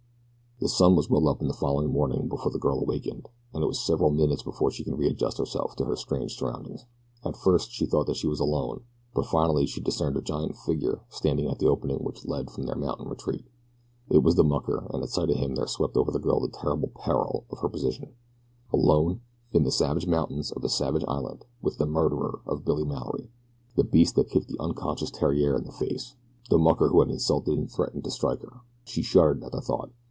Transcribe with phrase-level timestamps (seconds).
[0.63, 3.79] The sun was well up the following morning before the girl awakened, and it was
[3.83, 6.85] several minutes before she could readjust herself to her strange surroundings.
[7.25, 8.81] At first she thought that she was alone,
[9.15, 12.75] but finally she discerned a giant figure standing at the opening which led from their
[12.75, 13.47] mountain retreat.
[14.11, 16.47] It was the mucker, and at sight of him there swept over the girl the
[16.49, 18.13] terrible peril of her position
[18.71, 19.21] alone
[19.51, 23.31] in the savage mountains of a savage island with the murderer of Billy Mallory
[23.75, 26.17] the beast that had kicked the unconscious Theriere in the face
[26.51, 28.59] the mucker who had insulted and threatened to strike her!
[28.85, 29.89] She shuddered at the thought.